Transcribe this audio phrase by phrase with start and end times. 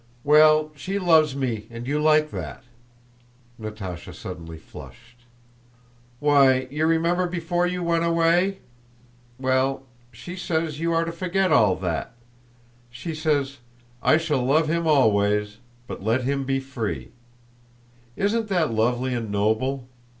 [0.23, 2.63] "Well, she loves me and you like that."
[3.61, 5.25] Natásha suddenly flushed.
[6.19, 8.61] "Why, you remember before you went away?...
[9.39, 12.13] Well, she says you are to forget all that....
[12.89, 13.59] She says:
[14.01, 17.11] 'I shall love him always, but let him be free.'
[18.15, 19.87] Isn't that lovely and noble!